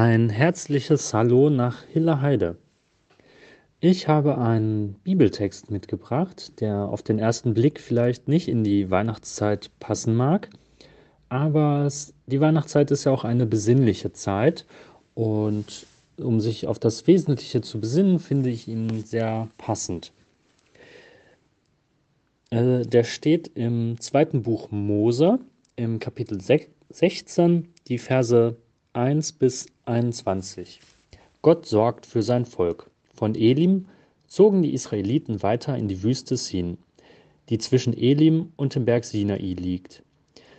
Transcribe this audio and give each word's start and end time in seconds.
Ein 0.00 0.30
herzliches 0.30 1.12
Hallo 1.12 1.50
nach 1.50 1.82
Hilleheide. 1.92 2.56
Ich 3.80 4.06
habe 4.06 4.38
einen 4.38 4.92
Bibeltext 5.02 5.72
mitgebracht, 5.72 6.60
der 6.60 6.84
auf 6.84 7.02
den 7.02 7.18
ersten 7.18 7.52
Blick 7.52 7.80
vielleicht 7.80 8.28
nicht 8.28 8.46
in 8.46 8.62
die 8.62 8.92
Weihnachtszeit 8.92 9.72
passen 9.80 10.14
mag, 10.14 10.50
aber 11.28 11.88
die 12.28 12.40
Weihnachtszeit 12.40 12.92
ist 12.92 13.06
ja 13.06 13.10
auch 13.10 13.24
eine 13.24 13.44
besinnliche 13.44 14.12
Zeit 14.12 14.66
und 15.14 15.84
um 16.16 16.40
sich 16.40 16.68
auf 16.68 16.78
das 16.78 17.08
Wesentliche 17.08 17.60
zu 17.60 17.80
besinnen, 17.80 18.20
finde 18.20 18.50
ich 18.50 18.68
ihn 18.68 19.02
sehr 19.02 19.48
passend. 19.58 20.12
Äh, 22.50 22.82
der 22.82 23.02
steht 23.02 23.50
im 23.56 24.00
zweiten 24.00 24.42
Buch 24.44 24.70
Mose 24.70 25.40
im 25.74 25.98
Kapitel 25.98 26.40
16, 26.40 27.74
die 27.88 27.98
Verse 27.98 28.56
1 28.98 29.30
bis 29.34 29.66
21. 29.84 30.80
Gott 31.40 31.66
sorgt 31.66 32.04
für 32.04 32.20
sein 32.20 32.44
Volk. 32.44 32.90
Von 33.14 33.36
Elim 33.36 33.86
zogen 34.26 34.60
die 34.60 34.74
Israeliten 34.74 35.40
weiter 35.40 35.78
in 35.78 35.86
die 35.86 36.02
Wüste 36.02 36.36
Sin, 36.36 36.78
die 37.48 37.58
zwischen 37.58 37.96
Elim 37.96 38.50
und 38.56 38.74
dem 38.74 38.86
Berg 38.86 39.04
Sinai 39.04 39.54
liegt. 39.56 40.02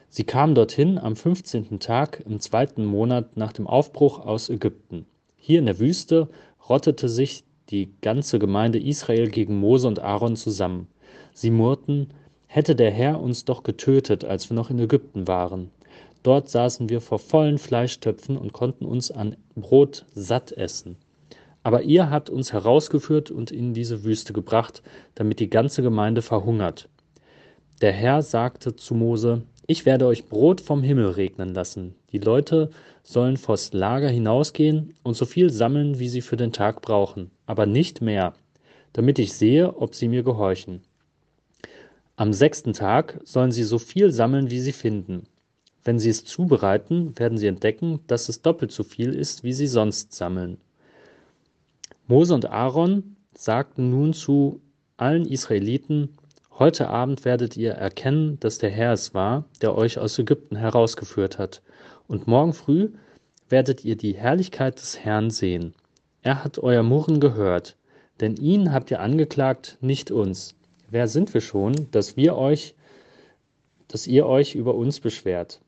Sie 0.07 0.23
kamen 0.23 0.55
dorthin 0.55 0.97
am 0.97 1.17
15. 1.17 1.81
Tag 1.81 2.23
im 2.25 2.39
zweiten 2.39 2.85
Monat 2.85 3.35
nach 3.35 3.52
dem 3.52 3.67
Aufbruch 3.67 4.25
aus 4.25 4.49
Ägypten. 4.49 5.05
Hier 5.35 5.59
in 5.59 5.66
der 5.66 5.80
Wüste 5.80 6.30
rottete 6.69 7.09
sich 7.09 7.44
die 7.69 7.91
ganze 7.99 8.39
Gemeinde 8.39 8.80
Israel 8.80 9.30
gegen 9.30 9.59
Mose 9.59 9.85
und 9.85 9.99
Aaron 9.99 10.38
zusammen. 10.38 10.88
Sie 11.33 11.52
murrten, 11.52 12.13
hätte 12.47 12.77
der 12.77 12.91
Herr 12.91 13.19
uns 13.19 13.44
doch 13.44 13.63
getötet, 13.63 14.23
als 14.23 14.49
wir 14.49 14.55
noch 14.55 14.69
in 14.69 14.80
Ägypten 14.80 15.27
waren. 15.27 15.71
Dort 16.23 16.49
saßen 16.49 16.89
wir 16.89 17.01
vor 17.01 17.19
vollen 17.19 17.57
Fleischtöpfen 17.57 18.37
und 18.37 18.53
konnten 18.53 18.85
uns 18.85 19.09
an 19.11 19.37
Brot 19.55 20.05
satt 20.13 20.51
essen. 20.51 20.97
Aber 21.63 21.83
ihr 21.83 22.09
habt 22.09 22.30
uns 22.30 22.53
herausgeführt 22.53 23.31
und 23.31 23.52
in 23.52 23.73
diese 23.73 24.03
Wüste 24.03 24.33
gebracht, 24.33 24.81
damit 25.16 25.39
die 25.39 25.49
ganze 25.49 25.81
Gemeinde 25.81 26.21
verhungert. 26.21 26.89
Der 27.81 27.94
Herr 27.94 28.21
sagte 28.21 28.75
zu 28.75 28.94
Mose, 28.94 29.44
ich 29.67 29.85
werde 29.85 30.07
euch 30.07 30.25
Brot 30.25 30.61
vom 30.61 30.83
Himmel 30.83 31.11
regnen 31.11 31.53
lassen. 31.53 31.95
Die 32.11 32.17
Leute 32.17 32.72
sollen 33.03 33.38
vors 33.38 33.72
Lager 33.72 34.09
hinausgehen 34.09 34.95
und 35.03 35.13
so 35.13 35.25
viel 35.25 35.49
sammeln, 35.49 35.99
wie 35.99 36.09
sie 36.09 36.22
für 36.22 36.38
den 36.38 36.51
Tag 36.51 36.81
brauchen, 36.81 37.31
aber 37.45 37.66
nicht 37.66 38.01
mehr, 38.01 38.33
damit 38.94 39.19
ich 39.19 39.33
sehe, 39.33 39.75
ob 39.77 39.95
sie 39.95 40.07
mir 40.07 40.23
gehorchen. 40.23 40.81
Am 42.16 42.33
sechsten 42.33 42.73
Tag 42.73 43.19
sollen 43.23 43.51
sie 43.51 43.63
so 43.63 43.77
viel 43.77 44.11
sammeln, 44.11 44.51
wie 44.51 44.59
sie 44.59 44.73
finden. 44.73 45.23
Wenn 45.89 45.97
sie 45.97 46.11
es 46.11 46.23
zubereiten, 46.23 47.17
werden 47.17 47.39
sie 47.39 47.47
entdecken, 47.47 48.01
dass 48.05 48.29
es 48.29 48.43
doppelt 48.43 48.71
so 48.71 48.83
viel 48.83 49.15
ist, 49.15 49.43
wie 49.43 49.53
sie 49.53 49.65
sonst 49.65 50.13
sammeln. 50.13 50.59
Mose 52.05 52.35
und 52.35 52.45
Aaron 52.51 53.15
sagten 53.35 53.89
nun 53.89 54.13
zu 54.13 54.61
allen 54.97 55.25
Israeliten, 55.25 56.15
Heute 56.59 56.89
Abend 56.89 57.25
werdet 57.25 57.57
ihr 57.57 57.71
erkennen, 57.71 58.39
dass 58.39 58.59
der 58.59 58.69
Herr 58.69 58.93
es 58.93 59.15
war, 59.15 59.45
der 59.63 59.75
euch 59.75 59.97
aus 59.97 60.19
Ägypten 60.19 60.57
herausgeführt 60.57 61.39
hat. 61.39 61.63
Und 62.07 62.27
morgen 62.27 62.53
früh 62.53 62.89
werdet 63.49 63.83
ihr 63.83 63.95
die 63.95 64.13
Herrlichkeit 64.13 64.79
des 64.79 64.99
Herrn 64.99 65.31
sehen. 65.31 65.73
Er 66.21 66.43
hat 66.43 66.59
euer 66.59 66.83
Murren 66.83 67.19
gehört, 67.19 67.77
denn 68.19 68.35
ihn 68.35 68.71
habt 68.71 68.91
ihr 68.91 68.99
angeklagt, 68.99 69.79
nicht 69.81 70.11
uns. 70.11 70.53
Wer 70.91 71.07
sind 71.07 71.33
wir 71.33 71.41
schon, 71.41 71.87
dass 71.89 72.15
wir 72.15 72.35
euch, 72.35 72.75
dass 73.87 74.05
ihr 74.05 74.27
euch 74.27 74.53
über 74.53 74.75
uns 74.75 74.99
beschwert? 74.99 75.59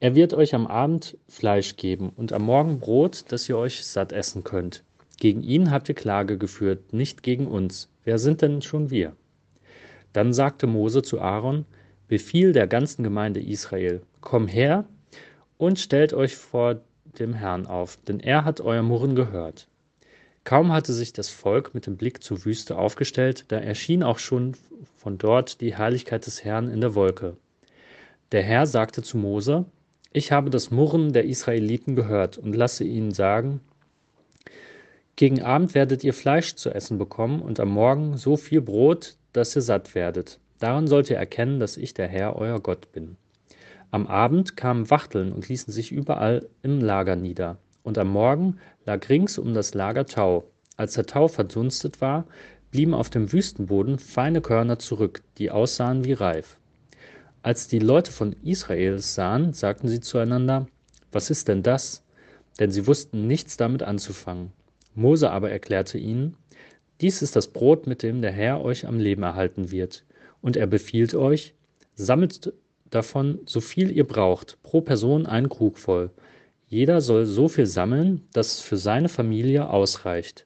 Er 0.00 0.14
wird 0.14 0.32
euch 0.32 0.54
am 0.54 0.68
Abend 0.68 1.18
Fleisch 1.28 1.74
geben 1.74 2.12
und 2.14 2.32
am 2.32 2.42
Morgen 2.42 2.78
Brot, 2.78 3.24
dass 3.32 3.48
ihr 3.48 3.58
euch 3.58 3.84
satt 3.84 4.12
essen 4.12 4.44
könnt. 4.44 4.84
Gegen 5.18 5.42
ihn 5.42 5.72
habt 5.72 5.88
ihr 5.88 5.96
Klage 5.96 6.38
geführt, 6.38 6.92
nicht 6.92 7.24
gegen 7.24 7.48
uns. 7.48 7.88
Wer 8.04 8.20
sind 8.20 8.40
denn 8.40 8.62
schon 8.62 8.90
wir? 8.90 9.16
Dann 10.12 10.32
sagte 10.32 10.68
Mose 10.68 11.02
zu 11.02 11.20
Aaron, 11.20 11.64
Befiehl 12.06 12.52
der 12.52 12.68
ganzen 12.68 13.02
Gemeinde 13.02 13.40
Israel, 13.40 14.00
komm 14.20 14.46
her 14.46 14.84
und 15.56 15.80
stellt 15.80 16.14
euch 16.14 16.36
vor 16.36 16.80
dem 17.18 17.34
Herrn 17.34 17.66
auf, 17.66 17.98
denn 18.06 18.20
er 18.20 18.44
hat 18.44 18.60
euer 18.60 18.82
Murren 18.82 19.16
gehört. 19.16 19.66
Kaum 20.44 20.72
hatte 20.72 20.92
sich 20.92 21.12
das 21.12 21.28
Volk 21.28 21.74
mit 21.74 21.86
dem 21.86 21.96
Blick 21.96 22.22
zur 22.22 22.44
Wüste 22.44 22.78
aufgestellt, 22.78 23.46
da 23.48 23.58
erschien 23.58 24.04
auch 24.04 24.20
schon 24.20 24.54
von 24.96 25.18
dort 25.18 25.60
die 25.60 25.76
Herrlichkeit 25.76 26.24
des 26.24 26.44
Herrn 26.44 26.70
in 26.70 26.80
der 26.80 26.94
Wolke. 26.94 27.36
Der 28.30 28.44
Herr 28.44 28.66
sagte 28.66 29.02
zu 29.02 29.18
Mose, 29.18 29.66
ich 30.12 30.32
habe 30.32 30.50
das 30.50 30.70
Murren 30.70 31.12
der 31.12 31.24
Israeliten 31.24 31.94
gehört 31.94 32.38
und 32.38 32.54
lasse 32.54 32.84
ihnen 32.84 33.12
sagen, 33.12 33.60
gegen 35.16 35.42
Abend 35.42 35.74
werdet 35.74 36.04
ihr 36.04 36.14
Fleisch 36.14 36.54
zu 36.54 36.70
essen 36.70 36.96
bekommen 36.96 37.42
und 37.42 37.58
am 37.58 37.70
Morgen 37.70 38.16
so 38.16 38.36
viel 38.36 38.60
Brot, 38.60 39.16
dass 39.32 39.56
ihr 39.56 39.62
satt 39.62 39.94
werdet. 39.94 40.38
Daran 40.60 40.86
sollt 40.86 41.10
ihr 41.10 41.16
erkennen, 41.16 41.60
dass 41.60 41.76
ich 41.76 41.92
der 41.92 42.08
Herr, 42.08 42.36
euer 42.36 42.60
Gott 42.60 42.92
bin. 42.92 43.16
Am 43.90 44.06
Abend 44.06 44.56
kamen 44.56 44.90
Wachteln 44.90 45.32
und 45.32 45.48
ließen 45.48 45.72
sich 45.72 45.92
überall 45.92 46.48
im 46.62 46.80
Lager 46.80 47.16
nieder. 47.16 47.58
Und 47.82 47.98
am 47.98 48.08
Morgen 48.10 48.58
lag 48.84 49.08
rings 49.08 49.38
um 49.38 49.54
das 49.54 49.74
Lager 49.74 50.06
Tau. 50.06 50.44
Als 50.76 50.94
der 50.94 51.06
Tau 51.06 51.26
verdunstet 51.26 52.00
war, 52.00 52.24
blieben 52.70 52.94
auf 52.94 53.10
dem 53.10 53.32
Wüstenboden 53.32 53.98
feine 53.98 54.40
Körner 54.40 54.78
zurück, 54.78 55.22
die 55.38 55.50
aussahen 55.50 56.04
wie 56.04 56.12
Reif. 56.12 56.58
Als 57.42 57.68
die 57.68 57.78
Leute 57.78 58.10
von 58.10 58.34
Israel 58.42 58.94
es 58.94 59.14
sahen, 59.14 59.52
sagten 59.52 59.88
sie 59.88 60.00
zueinander, 60.00 60.66
was 61.12 61.30
ist 61.30 61.48
denn 61.48 61.62
das? 61.62 62.04
Denn 62.58 62.70
sie 62.72 62.86
wussten 62.86 63.26
nichts 63.26 63.56
damit 63.56 63.82
anzufangen. 63.82 64.52
Mose 64.94 65.30
aber 65.30 65.50
erklärte 65.50 65.98
ihnen, 65.98 66.36
dies 67.00 67.22
ist 67.22 67.36
das 67.36 67.46
Brot, 67.46 67.86
mit 67.86 68.02
dem 68.02 68.22
der 68.22 68.32
Herr 68.32 68.60
euch 68.60 68.86
am 68.86 68.98
Leben 68.98 69.22
erhalten 69.22 69.70
wird. 69.70 70.04
Und 70.42 70.56
er 70.56 70.66
befiehlt 70.66 71.14
euch, 71.14 71.54
sammelt 71.94 72.52
davon 72.90 73.38
so 73.44 73.60
viel 73.60 73.92
ihr 73.92 74.06
braucht, 74.06 74.60
pro 74.64 74.80
Person 74.80 75.26
einen 75.26 75.48
Krug 75.48 75.78
voll. 75.78 76.10
Jeder 76.66 77.00
soll 77.00 77.24
so 77.24 77.48
viel 77.48 77.66
sammeln, 77.66 78.26
dass 78.32 78.54
es 78.54 78.60
für 78.60 78.76
seine 78.76 79.08
Familie 79.08 79.70
ausreicht. 79.70 80.44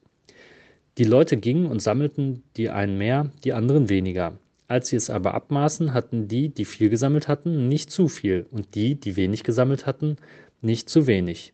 Die 0.99 1.03
Leute 1.05 1.37
gingen 1.37 1.65
und 1.65 1.81
sammelten, 1.81 2.43
die 2.55 2.69
einen 2.69 2.99
mehr, 2.99 3.31
die 3.43 3.53
anderen 3.53 3.89
weniger. 3.89 4.37
Als 4.67 4.89
sie 4.89 4.95
es 4.95 5.09
aber 5.09 5.33
abmaßen, 5.33 5.93
hatten 5.93 6.27
die, 6.27 6.49
die 6.49 6.65
viel 6.65 6.89
gesammelt 6.89 7.27
hatten, 7.27 7.67
nicht 7.67 7.91
zu 7.91 8.07
viel, 8.07 8.45
und 8.51 8.75
die, 8.75 8.95
die 8.95 9.15
wenig 9.15 9.43
gesammelt 9.43 9.85
hatten, 9.85 10.15
nicht 10.61 10.89
zu 10.89 11.05
wenig. 11.07 11.53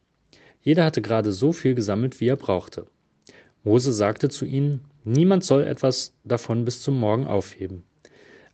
Jeder 0.62 0.86
hatte 0.86 1.02
gerade 1.02 1.31
so 1.31 1.52
viel 1.52 1.74
gesammelt, 1.74 2.19
wie 2.19 2.28
er 2.28 2.36
brauchte. 2.36 2.86
Mose 3.64 3.92
sagte 3.92 4.30
zu 4.30 4.46
ihnen, 4.46 4.86
niemand 5.03 5.44
soll 5.44 5.64
etwas 5.64 6.14
davon 6.24 6.66
bis 6.66 6.81
zum 6.81 7.00
Morgen 7.00 7.28
aufheben. 7.28 7.84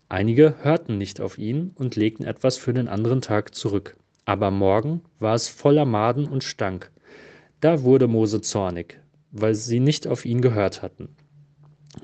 Einige 0.07 0.55
hörten 0.63 0.97
nicht 0.97 1.19
auf 1.19 1.38
ihn 1.38 1.71
und 1.75 1.95
legten 1.95 2.25
etwas 2.25 2.57
für 2.57 2.73
den 2.73 2.88
anderen 2.88 3.21
Tag 3.21 3.55
zurück. 3.55 3.97
Aber 4.25 4.51
morgen 4.51 5.01
war 5.19 5.35
es 5.35 5.47
voller 5.47 5.85
Maden 5.85 6.27
und 6.27 6.44
stank. 6.44 6.91
Da 7.59 7.83
wurde 7.83 8.07
Mose 8.07 8.41
zornig, 8.41 8.99
weil 9.31 9.55
sie 9.55 9.79
nicht 9.79 10.07
auf 10.07 10.25
ihn 10.25 10.41
gehört 10.41 10.81
hatten. 10.81 11.09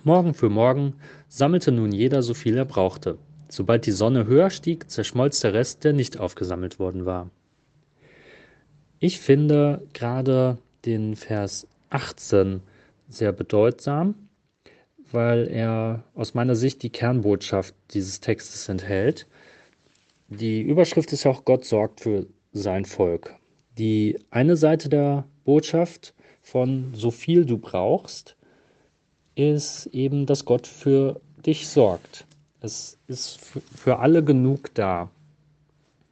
Morgen 0.03 0.33
für 0.33 0.49
morgen 0.49 0.95
sammelte 1.27 1.71
nun 1.71 1.91
jeder 1.91 2.23
so 2.23 2.33
viel 2.33 2.57
er 2.57 2.65
brauchte. 2.65 3.17
Sobald 3.49 3.85
die 3.85 3.91
Sonne 3.91 4.25
höher 4.25 4.49
stieg, 4.49 4.89
zerschmolz 4.89 5.41
der 5.41 5.53
Rest, 5.53 5.83
der 5.83 5.93
nicht 5.93 6.19
aufgesammelt 6.19 6.79
worden 6.79 7.05
war. 7.05 7.29
Ich 8.99 9.19
finde 9.19 9.85
gerade 9.93 10.57
den 10.85 11.15
Vers 11.15 11.67
18 11.89 12.61
sehr 13.09 13.31
bedeutsam, 13.31 14.15
weil 15.11 15.47
er 15.47 16.03
aus 16.15 16.33
meiner 16.33 16.55
Sicht 16.55 16.81
die 16.83 16.89
Kernbotschaft 16.89 17.75
dieses 17.93 18.21
Textes 18.21 18.69
enthält. 18.69 19.27
Die 20.29 20.61
Überschrift 20.61 21.11
ist 21.13 21.25
ja 21.25 21.31
auch 21.31 21.45
Gott 21.45 21.65
sorgt 21.65 22.01
für 22.01 22.25
sein 22.53 22.85
Volk. 22.85 23.35
Die 23.77 24.17
eine 24.29 24.55
Seite 24.55 24.89
der 24.89 25.25
Botschaft 25.43 26.13
von 26.41 26.93
so 26.93 27.11
viel 27.11 27.45
du 27.45 27.57
brauchst 27.57 28.35
ist 29.35 29.87
eben, 29.87 30.25
dass 30.25 30.45
Gott 30.45 30.67
für 30.67 31.21
dich 31.45 31.67
sorgt. 31.67 32.25
Es 32.59 32.99
ist 33.07 33.39
für 33.75 33.99
alle 33.99 34.23
genug 34.23 34.73
da. 34.75 35.09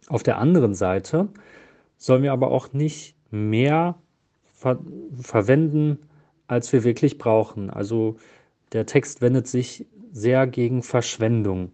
Auf 0.07 0.23
der 0.23 0.39
anderen 0.39 0.73
Seite 0.73 1.29
sollen 1.97 2.23
wir 2.23 2.33
aber 2.33 2.49
auch 2.49 2.73
nicht 2.73 3.15
mehr 3.29 3.95
ver 4.55 4.79
verwenden, 5.21 5.99
als 6.47 6.73
wir 6.73 6.83
wirklich 6.83 7.17
brauchen. 7.17 7.69
Also 7.69 8.17
der 8.73 8.85
Text 8.85 9.21
wendet 9.21 9.47
sich 9.47 9.85
sehr 10.11 10.47
gegen 10.47 10.81
Verschwendung. 10.81 11.71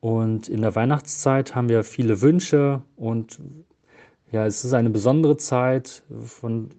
Und 0.00 0.48
in 0.48 0.62
der 0.62 0.74
Weihnachtszeit 0.76 1.54
haben 1.54 1.68
wir 1.68 1.82
viele 1.82 2.20
Wünsche 2.20 2.82
und 2.94 3.40
ja, 4.30 4.46
es 4.46 4.64
ist 4.64 4.72
eine 4.72 4.90
besondere 4.90 5.36
Zeit 5.36 6.02
von 6.24 6.70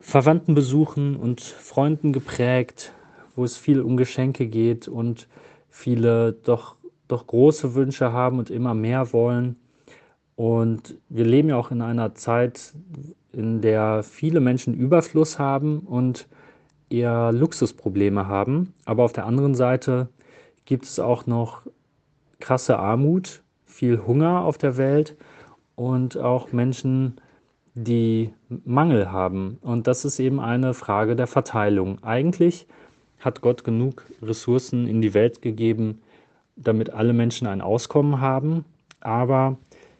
Verwandtenbesuchen 0.00 1.16
und 1.16 1.40
Freunden 1.40 2.12
geprägt, 2.12 2.92
wo 3.34 3.44
es 3.44 3.56
viel 3.56 3.80
um 3.80 3.96
Geschenke 3.96 4.46
geht 4.46 4.88
und 4.88 5.28
viele 5.68 6.32
doch, 6.32 6.76
doch 7.08 7.26
große 7.26 7.74
Wünsche 7.74 8.12
haben 8.12 8.38
und 8.38 8.50
immer 8.50 8.74
mehr 8.74 9.12
wollen. 9.12 9.56
Und 10.36 10.94
wir 11.08 11.24
leben 11.24 11.48
ja 11.48 11.56
auch 11.56 11.70
in 11.70 11.82
einer 11.82 12.14
Zeit, 12.14 12.72
in 13.32 13.60
der 13.60 14.02
viele 14.02 14.40
Menschen 14.40 14.74
Überfluss 14.74 15.38
haben 15.38 15.80
und 15.80 16.28
eher 16.90 17.32
Luxusprobleme 17.32 18.26
haben. 18.26 18.74
Aber 18.84 19.04
auf 19.04 19.12
der 19.12 19.26
anderen 19.26 19.54
Seite 19.54 20.08
gibt 20.64 20.84
es 20.84 20.98
auch 21.00 21.26
noch 21.26 21.62
krasse 22.40 22.78
Armut, 22.78 23.42
viel 23.64 24.06
Hunger 24.06 24.44
auf 24.44 24.58
der 24.58 24.76
Welt 24.76 25.16
und 25.74 26.16
auch 26.16 26.52
Menschen, 26.52 27.20
die 27.84 28.30
Mangel 28.64 29.12
haben. 29.12 29.58
Und 29.62 29.86
das 29.86 30.04
ist 30.04 30.18
eben 30.18 30.40
eine 30.40 30.74
Frage 30.74 31.14
der 31.16 31.26
Verteilung. 31.26 32.02
Eigentlich 32.02 32.66
hat 33.20 33.40
Gott 33.40 33.64
genug 33.64 34.04
Ressourcen 34.22 34.86
in 34.86 35.00
die 35.00 35.14
Welt 35.14 35.42
gegeben, 35.42 36.00
damit 36.56 36.90
alle 36.90 37.12
Menschen 37.12 37.46
ein 37.46 37.60
Auskommen 37.60 38.20
haben, 38.20 38.64
aber 39.00 39.58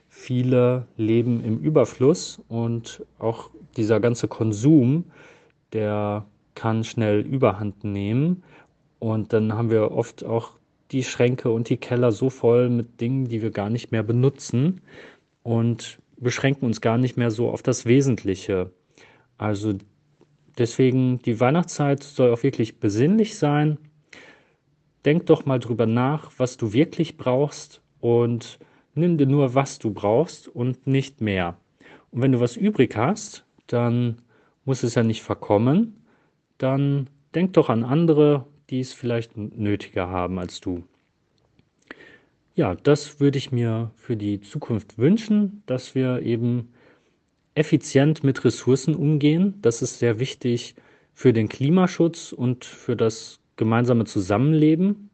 viele 0.08 0.86
leben 0.96 1.44
im 1.44 1.58
Überfluss 1.58 2.40
und 2.48 3.04
auch 3.19 3.50
dieser 3.76 4.00
ganze 4.00 4.26
Konsum, 4.26 5.04
der 5.72 6.26
kann 6.54 6.82
schnell 6.82 7.20
überhand 7.20 7.84
nehmen 7.84 8.42
und 8.98 9.32
dann 9.32 9.52
haben 9.52 9.70
wir 9.70 9.92
oft 9.92 10.24
auch 10.24 10.52
die 10.90 11.04
Schränke 11.04 11.50
und 11.50 11.69
die 11.69 11.76
Keller 11.76 12.10
so 12.10 12.31
voll 12.31 12.70
mit 12.70 13.00
Dingen, 13.00 13.26
die 13.26 13.42
wir 13.42 13.50
gar 13.50 13.70
nicht 13.70 13.92
mehr 13.92 14.02
benutzen 14.02 14.81
und 15.42 15.98
beschränken 16.20 16.67
uns 16.67 16.81
gar 16.81 16.99
nicht 16.99 17.17
mehr 17.17 17.31
so 17.31 17.50
auf 17.50 17.62
das 17.62 17.87
Wesentliche. 17.87 18.73
Also 19.37 19.75
deswegen, 20.59 21.20
die 21.20 21.41
Weihnachtszeit 21.41 22.03
soll 22.03 22.32
auch 22.32 22.43
wirklich 22.43 22.81
besinnlich 22.81 23.38
sein. 23.38 23.79
Denk 25.05 25.26
doch 25.26 25.47
mal 25.47 25.59
drüber 25.59 25.87
nach, 25.87 26.31
was 26.38 26.56
du 26.56 26.73
wirklich 26.73 27.17
brauchst 27.17 27.81
und 28.00 28.59
nimm 28.94 29.17
dir 29.17 29.26
nur, 29.26 29.55
was 29.55 29.79
du 29.79 29.93
brauchst 29.93 30.49
und 30.49 30.87
nicht 30.87 31.20
mehr. 31.20 31.56
Und 32.11 32.23
wenn 32.23 32.32
du 32.32 32.41
was 32.41 32.56
übrig 32.56 32.97
hast, 32.97 33.44
dann 33.67 34.23
muss 34.65 34.82
es 34.82 34.94
ja 34.94 35.03
nicht 35.03 35.23
verkommen. 35.23 36.05
Dann 36.59 37.09
denk 37.35 37.53
doch 37.53 37.69
an 37.70 37.85
andere, 37.85 38.47
die 38.70 38.81
es 38.81 38.93
vielleicht 38.93 39.37
nötiger 39.37 40.09
haben 40.09 40.38
als 40.38 40.61
du. 40.61 40.85
Ja, 42.58 42.75
das 42.75 43.20
würde 43.20 43.38
ich 43.38 43.52
mir 43.52 43.93
für 43.94 44.16
die 44.16 44.40
Zukunft 44.40 44.99
wünschen, 44.99 45.62
dass 45.66 45.94
wir 45.94 46.22
eben 46.22 46.72
effizient 47.55 48.25
mit 48.25 48.44
Ressourcen 48.44 48.96
umgehen. 48.96 49.55
Das 49.62 49.81
ist 49.81 50.00
sehr 50.00 50.19
wichtig 50.19 50.75
für 51.14 51.32
den 51.32 51.49
Klimaschutz 51.49 52.32
und 52.32 52.64
für 52.64 52.96
das 52.96 53.38
gemeinsame 53.55 54.06
Zusammenleben. 54.06 55.08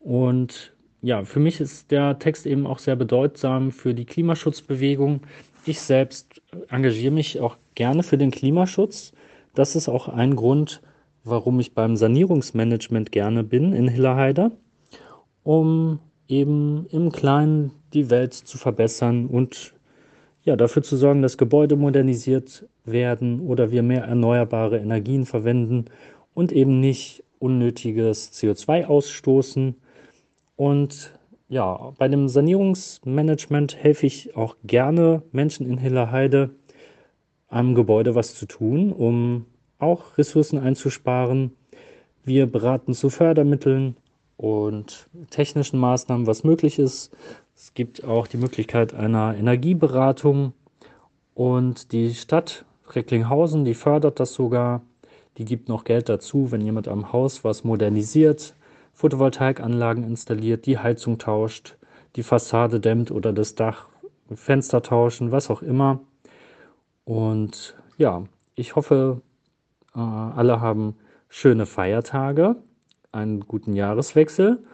Und 0.00 0.74
ja, 1.00 1.24
für 1.24 1.40
mich 1.40 1.60
ist 1.62 1.90
der 1.90 2.18
Text 2.18 2.44
eben 2.44 2.66
auch 2.66 2.78
sehr 2.78 2.96
bedeutsam 2.96 3.70
für 3.70 3.94
die 3.94 4.04
Klimaschutzbewegung. 4.04 5.22
Ich 5.64 5.80
selbst 5.80 6.42
engagiere 6.68 7.14
mich 7.14 7.40
auch 7.40 7.56
gerne 7.74 8.02
für 8.02 8.18
den 8.18 8.32
Klimaschutz. 8.32 9.14
Das 9.54 9.76
ist 9.76 9.88
auch 9.88 10.08
ein 10.08 10.36
Grund, 10.36 10.82
warum 11.24 11.58
ich 11.58 11.72
beim 11.72 11.96
Sanierungsmanagement 11.96 13.12
gerne 13.12 13.44
bin 13.44 13.72
in 13.72 13.88
Hillerheide 13.88 14.52
um 15.44 15.98
eben 16.28 16.86
im 16.90 17.12
Kleinen 17.12 17.72
die 17.92 18.10
Welt 18.10 18.34
zu 18.34 18.58
verbessern 18.58 19.26
und 19.26 19.74
ja, 20.44 20.56
dafür 20.56 20.82
zu 20.82 20.96
sorgen, 20.96 21.22
dass 21.22 21.38
Gebäude 21.38 21.76
modernisiert 21.76 22.68
werden 22.84 23.40
oder 23.40 23.70
wir 23.70 23.82
mehr 23.82 24.04
erneuerbare 24.04 24.78
Energien 24.78 25.24
verwenden 25.24 25.84
und 26.34 26.50
eben 26.50 26.80
nicht 26.80 27.22
unnötiges 27.38 28.32
CO2 28.32 28.86
ausstoßen. 28.86 29.76
Und 30.56 31.12
ja, 31.48 31.92
bei 31.98 32.08
dem 32.08 32.28
Sanierungsmanagement 32.28 33.76
helfe 33.76 34.06
ich 34.06 34.36
auch 34.36 34.56
gerne 34.64 35.22
Menschen 35.32 35.68
in 35.68 35.78
Hillerheide 35.78 36.50
am 37.48 37.74
Gebäude 37.74 38.14
was 38.14 38.34
zu 38.34 38.46
tun, 38.46 38.92
um 38.92 39.46
auch 39.78 40.16
Ressourcen 40.16 40.58
einzusparen. 40.58 41.52
Wir 42.24 42.46
beraten 42.46 42.94
zu 42.94 43.10
Fördermitteln, 43.10 43.96
und 44.36 45.08
technischen 45.30 45.78
Maßnahmen, 45.78 46.26
was 46.26 46.44
möglich 46.44 46.78
ist. 46.78 47.14
Es 47.54 47.74
gibt 47.74 48.04
auch 48.04 48.26
die 48.26 48.38
Möglichkeit 48.38 48.94
einer 48.94 49.36
Energieberatung 49.36 50.52
und 51.34 51.92
die 51.92 52.14
Stadt 52.14 52.64
Recklinghausen, 52.90 53.64
die 53.64 53.74
fördert 53.74 54.20
das 54.20 54.34
sogar. 54.34 54.82
Die 55.38 55.44
gibt 55.44 55.68
noch 55.68 55.84
Geld 55.84 56.08
dazu, 56.08 56.50
wenn 56.50 56.60
jemand 56.60 56.88
am 56.88 57.12
Haus 57.12 57.44
was 57.44 57.64
modernisiert, 57.64 58.54
Photovoltaikanlagen 58.92 60.04
installiert, 60.04 60.66
die 60.66 60.78
Heizung 60.78 61.18
tauscht, 61.18 61.76
die 62.16 62.22
Fassade 62.22 62.80
dämmt 62.80 63.10
oder 63.10 63.32
das 63.32 63.54
Dach, 63.54 63.86
Fenster 64.34 64.82
tauschen, 64.82 65.30
was 65.30 65.50
auch 65.50 65.62
immer. 65.62 66.00
Und 67.04 67.74
ja, 67.96 68.24
ich 68.54 68.76
hoffe, 68.76 69.22
äh, 69.94 69.98
alle 70.00 70.60
haben 70.60 70.96
schöne 71.28 71.66
Feiertage 71.66 72.56
einen 73.12 73.40
guten 73.40 73.74
Jahreswechsel 73.74 74.64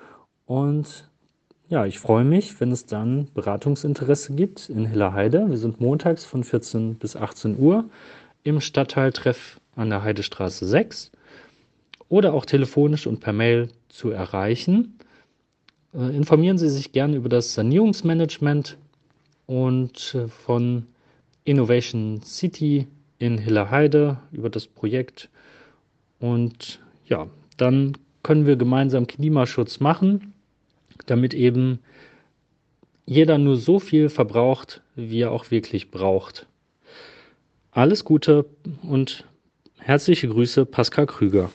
und 0.46 1.08
ja, 1.69 1.85
ich 1.85 1.99
freue 1.99 2.25
mich, 2.25 2.58
wenn 2.61 2.73
es 2.73 2.87
dann 2.87 3.29
Beratungsinteresse 3.35 4.35
gibt 4.35 4.70
in 4.70 4.87
Hillerheide. 4.87 5.50
Wir 5.50 5.58
sind 5.58 5.82
montags 5.82 6.25
von 6.25 6.43
14 6.43 6.94
bis 6.94 7.14
18 7.14 7.58
Uhr 7.58 7.85
im 8.43 8.62
Stadtteiltreff 8.62 9.61
an 9.76 9.90
der 9.90 10.02
Heidestraße 10.02 10.67
6 10.67 11.12
oder 12.08 12.32
auch 12.32 12.46
telefonisch 12.46 13.06
und 13.06 13.20
per 13.20 13.35
Mail 13.35 13.69
zu 13.90 14.11
erreichen. 14.11 14.99
Äh, 15.93 16.17
informieren 16.17 16.56
Sie 16.56 16.70
sich 16.70 16.93
gerne 16.93 17.17
über 17.17 17.29
das 17.29 17.52
Sanierungsmanagement 17.52 18.79
und 19.44 20.14
äh, 20.14 20.29
von 20.29 20.87
Innovation 21.44 22.23
City 22.23 22.87
in 23.19 23.37
Hillerheide 23.37 24.19
über 24.32 24.49
das 24.49 24.67
Projekt. 24.67 25.29
Und 26.19 26.81
ja, 27.06 27.29
dann 27.58 27.93
können 28.23 28.47
wir 28.47 28.56
gemeinsam 28.56 29.06
Klimaschutz 29.06 29.81
machen, 29.81 30.35
damit 31.06 31.35
eben 31.35 31.79
jeder 33.06 33.38
nur 33.38 33.56
so 33.56 33.79
viel 33.79 34.09
verbraucht, 34.09 34.82
wie 34.94 35.23
er 35.23 35.32
auch 35.32 35.50
wirklich 35.50 35.91
braucht. 35.91 36.47
Alles 37.70 38.05
Gute 38.05 38.44
und 38.82 39.25
herzliche 39.79 40.29
Grüße, 40.29 40.67
Pascal 40.67 41.06
Krüger. 41.06 41.50